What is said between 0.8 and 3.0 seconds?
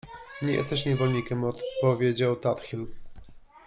niewolnikiem— odpowiedział Tadhil.